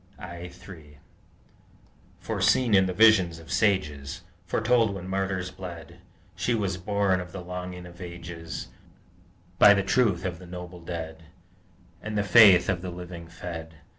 [0.17, 0.97] I 3
[2.19, 5.99] Foreseen in the vision of sages, Foretold when martyrs bled,
[6.35, 8.69] She was born of the longing of ages,
[9.59, 11.25] By the truth of the noble dead
[12.01, 13.75] And the faith of the living fed!